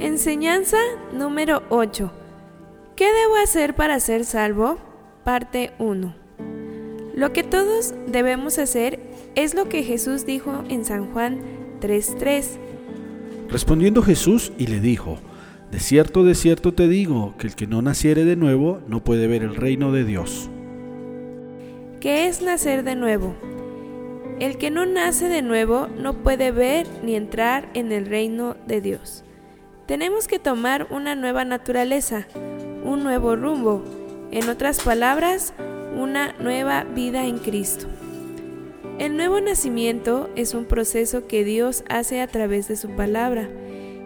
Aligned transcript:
Enseñanza 0.00 0.76
número 1.12 1.64
8. 1.70 2.12
¿Qué 2.94 3.06
debo 3.06 3.34
hacer 3.42 3.74
para 3.74 3.98
ser 3.98 4.24
salvo? 4.24 4.78
Parte 5.24 5.72
1. 5.80 6.14
Lo 7.16 7.32
que 7.32 7.42
todos 7.42 7.94
debemos 8.06 8.60
hacer 8.60 9.00
es 9.34 9.56
lo 9.56 9.68
que 9.68 9.82
Jesús 9.82 10.24
dijo 10.24 10.62
en 10.68 10.84
San 10.84 11.12
Juan 11.12 11.40
3:3. 11.80 12.60
Respondiendo 13.48 14.02
Jesús 14.02 14.52
y 14.56 14.68
le 14.68 14.78
dijo, 14.78 15.18
De 15.72 15.80
cierto, 15.80 16.22
de 16.22 16.36
cierto 16.36 16.74
te 16.74 16.86
digo, 16.86 17.34
que 17.36 17.48
el 17.48 17.56
que 17.56 17.66
no 17.66 17.82
naciere 17.82 18.24
de 18.24 18.36
nuevo 18.36 18.80
no 18.86 19.02
puede 19.02 19.26
ver 19.26 19.42
el 19.42 19.56
reino 19.56 19.90
de 19.90 20.04
Dios. 20.04 20.48
¿Qué 21.98 22.28
es 22.28 22.40
nacer 22.40 22.84
de 22.84 22.94
nuevo? 22.94 23.34
El 24.38 24.58
que 24.58 24.70
no 24.70 24.86
nace 24.86 25.28
de 25.28 25.42
nuevo 25.42 25.88
no 25.88 26.22
puede 26.22 26.52
ver 26.52 26.86
ni 27.02 27.16
entrar 27.16 27.68
en 27.74 27.90
el 27.90 28.06
reino 28.06 28.54
de 28.68 28.80
Dios. 28.80 29.24
Tenemos 29.88 30.28
que 30.28 30.38
tomar 30.38 30.86
una 30.90 31.14
nueva 31.14 31.46
naturaleza, 31.46 32.26
un 32.84 33.02
nuevo 33.02 33.36
rumbo, 33.36 33.82
en 34.30 34.50
otras 34.50 34.82
palabras, 34.82 35.54
una 35.96 36.34
nueva 36.40 36.84
vida 36.84 37.24
en 37.24 37.38
Cristo. 37.38 37.86
El 38.98 39.16
nuevo 39.16 39.40
nacimiento 39.40 40.28
es 40.36 40.52
un 40.52 40.66
proceso 40.66 41.26
que 41.26 41.42
Dios 41.42 41.84
hace 41.88 42.20
a 42.20 42.26
través 42.26 42.68
de 42.68 42.76
su 42.76 42.90
palabra 42.96 43.48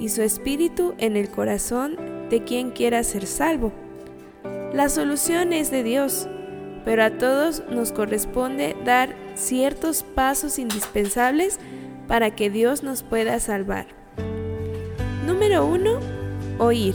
y 0.00 0.08
su 0.08 0.22
espíritu 0.22 0.94
en 0.96 1.14
el 1.14 1.28
corazón 1.28 1.98
de 2.30 2.42
quien 2.42 2.70
quiera 2.70 3.02
ser 3.02 3.26
salvo. 3.26 3.70
La 4.72 4.88
solución 4.88 5.52
es 5.52 5.70
de 5.70 5.82
Dios, 5.82 6.26
pero 6.86 7.04
a 7.04 7.18
todos 7.18 7.62
nos 7.68 7.92
corresponde 7.92 8.74
dar 8.86 9.14
ciertos 9.34 10.04
pasos 10.04 10.58
indispensables 10.58 11.60
para 12.08 12.34
que 12.34 12.48
Dios 12.48 12.82
nos 12.82 13.02
pueda 13.02 13.38
salvar. 13.40 14.06
Número 15.46 15.64
1. 15.64 16.00
Oír. 16.58 16.94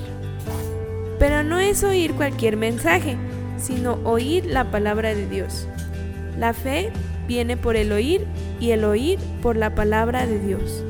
Pero 1.20 1.42
no 1.42 1.62
es 1.62 1.86
oír 1.86 2.14
cualquier 2.16 2.58
mensaje, 2.58 3.16
sino 3.58 3.94
oír 4.04 4.46
la 4.46 4.70
palabra 4.72 5.16
de 5.16 5.26
Dios. 5.26 5.70
La 6.38 6.54
fe 6.54 6.92
viene 7.30 7.56
por 7.56 7.78
el 7.78 7.94
oír 7.94 8.28
y 8.60 8.72
el 8.72 8.84
oír 8.84 9.20
por 9.42 9.56
la 9.56 9.74
palabra 9.74 10.28
de 10.28 10.38
Dios. 10.38 10.84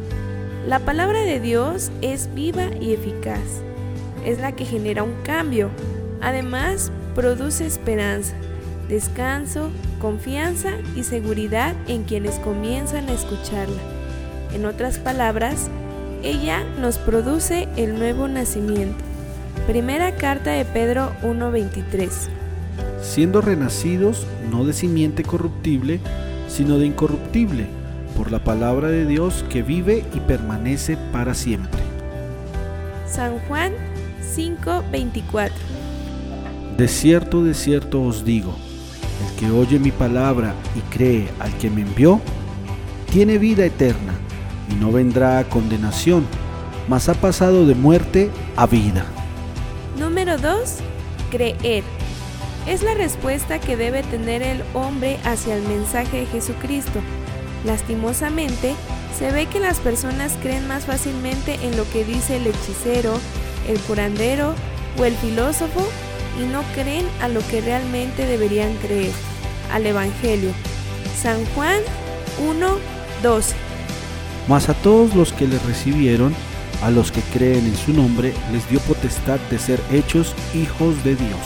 La 0.67 0.79
palabra 0.79 1.21
de 1.21 1.39
Dios 1.39 1.91
es 2.01 2.33
viva 2.33 2.71
y 2.81 2.93
eficaz. 2.93 3.61
Es 4.25 4.39
la 4.39 4.53
que 4.53 4.65
genera 4.65 5.03
un 5.03 5.13
cambio. 5.21 5.69
Además, 6.19 6.91
produce 7.13 7.67
esperanza, 7.67 8.33
descanso, 8.89 9.69
confianza 9.99 10.71
y 10.95 11.03
seguridad 11.03 11.75
en 11.87 12.05
quienes 12.05 12.39
comienzan 12.39 13.07
a 13.07 13.13
escucharla. 13.13 13.81
En 14.51 14.65
otras 14.65 14.97
palabras, 14.97 15.69
ella 16.23 16.63
nos 16.79 16.97
produce 16.97 17.67
el 17.75 17.97
nuevo 17.97 18.27
nacimiento. 18.27 19.03
Primera 19.67 20.15
carta 20.15 20.51
de 20.51 20.65
Pedro 20.65 21.11
1:23. 21.23 22.29
Siendo 23.01 23.41
renacidos 23.41 24.25
no 24.49 24.65
de 24.65 24.73
simiente 24.73 25.23
corruptible, 25.23 25.99
sino 26.47 26.77
de 26.77 26.87
incorruptible, 26.87 27.67
por 28.15 28.31
la 28.31 28.43
palabra 28.43 28.89
de 28.89 29.05
Dios 29.05 29.45
que 29.49 29.63
vive 29.63 30.03
y 30.13 30.19
permanece 30.19 30.97
para 31.11 31.33
siempre. 31.33 31.81
San 33.07 33.39
Juan 33.47 33.73
5:24. 34.35 35.51
De 36.77 36.87
cierto, 36.87 37.43
de 37.43 37.53
cierto 37.53 38.01
os 38.01 38.23
digo, 38.25 38.55
el 39.27 39.39
que 39.39 39.51
oye 39.51 39.79
mi 39.79 39.91
palabra 39.91 40.53
y 40.75 40.81
cree 40.93 41.29
al 41.39 41.55
que 41.57 41.69
me 41.69 41.81
envió, 41.81 42.19
tiene 43.11 43.37
vida 43.37 43.65
eterna 43.65 44.13
y 44.71 44.75
no 44.75 44.91
vendrá 44.91 45.39
a 45.39 45.43
condenación, 45.43 46.25
mas 46.87 47.09
ha 47.09 47.13
pasado 47.13 47.65
de 47.65 47.75
muerte 47.75 48.29
a 48.55 48.65
vida. 48.65 49.05
Número 49.97 50.37
2. 50.37 50.77
Creer. 51.29 51.83
Es 52.67 52.83
la 52.83 52.93
respuesta 52.93 53.59
que 53.59 53.75
debe 53.75 54.03
tener 54.03 54.41
el 54.43 54.63
hombre 54.73 55.17
hacia 55.25 55.55
el 55.55 55.63
mensaje 55.63 56.21
de 56.21 56.25
Jesucristo. 56.27 56.99
Lastimosamente, 57.65 58.75
se 59.17 59.31
ve 59.31 59.47
que 59.47 59.59
las 59.59 59.79
personas 59.79 60.37
creen 60.41 60.67
más 60.67 60.85
fácilmente 60.85 61.59
en 61.63 61.75
lo 61.77 61.89
que 61.91 62.03
dice 62.03 62.37
el 62.37 62.47
hechicero, 62.47 63.13
el 63.67 63.79
curandero 63.81 64.53
o 64.99 65.05
el 65.05 65.15
filósofo 65.15 65.87
y 66.39 66.45
no 66.45 66.61
creen 66.73 67.05
a 67.21 67.27
lo 67.27 67.45
que 67.47 67.61
realmente 67.61 68.25
deberían 68.25 68.73
creer, 68.77 69.11
al 69.71 69.85
Evangelio. 69.85 70.51
San 71.21 71.45
Juan 71.55 71.81
1:12 72.39 73.70
mas 74.47 74.69
a 74.69 74.73
todos 74.73 75.15
los 75.15 75.33
que 75.33 75.47
le 75.47 75.59
recibieron, 75.59 76.33
a 76.83 76.89
los 76.89 77.11
que 77.11 77.21
creen 77.21 77.65
en 77.65 77.75
su 77.75 77.93
nombre, 77.93 78.33
les 78.51 78.67
dio 78.69 78.79
potestad 78.81 79.39
de 79.49 79.59
ser 79.59 79.79
hechos 79.91 80.35
hijos 80.55 81.03
de 81.03 81.15
Dios. 81.15 81.39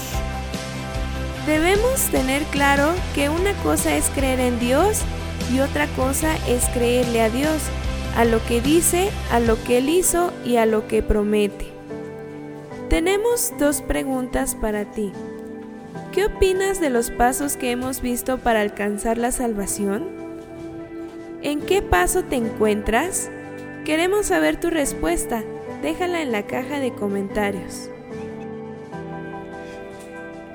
Debemos 1.45 2.01
tener 2.11 2.43
claro 2.45 2.91
que 3.13 3.29
una 3.29 3.53
cosa 3.61 3.95
es 3.95 4.09
creer 4.09 4.39
en 4.39 4.59
Dios 4.59 5.01
y 5.53 5.59
otra 5.59 5.87
cosa 5.89 6.35
es 6.47 6.65
creerle 6.69 7.21
a 7.21 7.29
Dios, 7.29 7.61
a 8.17 8.25
lo 8.25 8.43
que 8.45 8.61
dice, 8.61 9.11
a 9.31 9.39
lo 9.39 9.61
que 9.63 9.77
Él 9.77 9.89
hizo 9.89 10.31
y 10.43 10.55
a 10.55 10.65
lo 10.65 10.87
que 10.87 11.03
promete. 11.03 11.67
Tenemos 12.89 13.53
dos 13.59 13.81
preguntas 13.81 14.55
para 14.55 14.85
ti. 14.85 15.11
¿Qué 16.11 16.25
opinas 16.25 16.79
de 16.79 16.89
los 16.89 17.11
pasos 17.11 17.57
que 17.57 17.71
hemos 17.71 18.01
visto 18.01 18.37
para 18.37 18.61
alcanzar 18.61 19.17
la 19.17 19.31
salvación? 19.31 20.24
¿En 21.41 21.61
qué 21.61 21.81
paso 21.81 22.23
te 22.23 22.35
encuentras? 22.35 23.29
Queremos 23.85 24.27
saber 24.27 24.59
tu 24.59 24.69
respuesta. 24.69 25.43
Déjala 25.81 26.21
en 26.21 26.31
la 26.31 26.47
caja 26.47 26.79
de 26.79 26.93
comentarios. 26.93 27.89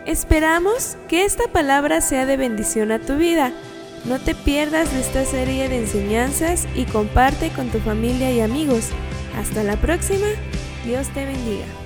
Esperamos 0.07 0.97
que 1.09 1.25
esta 1.25 1.45
palabra 1.53 2.01
sea 2.01 2.27
de 2.27 2.37
bendición 2.37 2.91
a 2.91 2.99
tu 2.99 3.17
vida. 3.17 3.53
No 4.07 4.19
te 4.19 4.35
pierdas 4.35 4.93
de 4.93 5.01
esta 5.01 5.25
serie 5.25 5.69
de 5.69 5.79
enseñanzas 5.79 6.67
y 6.75 6.85
comparte 6.85 7.51
con 7.51 7.69
tu 7.69 7.79
familia 7.79 8.33
y 8.33 8.41
amigos. 8.41 8.89
Hasta 9.39 9.63
la 9.63 9.77
próxima. 9.77 10.27
Dios 10.85 11.09
te 11.11 11.27
bendiga. 11.27 11.80